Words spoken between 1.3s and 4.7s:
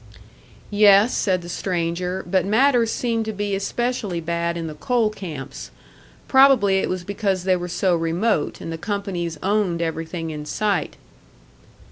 the stranger, but matters seemed to be especially bad in